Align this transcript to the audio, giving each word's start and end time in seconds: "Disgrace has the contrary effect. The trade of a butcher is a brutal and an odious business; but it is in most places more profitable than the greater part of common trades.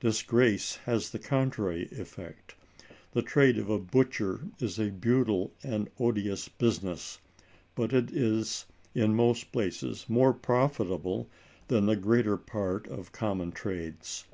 "Disgrace 0.00 0.76
has 0.84 1.08
the 1.12 1.18
contrary 1.18 1.88
effect. 1.92 2.54
The 3.12 3.22
trade 3.22 3.56
of 3.56 3.70
a 3.70 3.78
butcher 3.78 4.42
is 4.60 4.78
a 4.78 4.90
brutal 4.90 5.54
and 5.62 5.72
an 5.72 5.88
odious 5.98 6.46
business; 6.46 7.20
but 7.74 7.94
it 7.94 8.10
is 8.12 8.66
in 8.94 9.14
most 9.14 9.50
places 9.50 10.04
more 10.06 10.34
profitable 10.34 11.30
than 11.68 11.86
the 11.86 11.96
greater 11.96 12.36
part 12.36 12.86
of 12.86 13.12
common 13.12 13.50
trades. 13.50 14.26